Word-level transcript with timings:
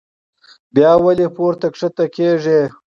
بيا 0.75 0.91
ولې 1.03 1.27
پورته 1.35 1.67
کښته 1.73 2.05
کيږي 2.15 2.61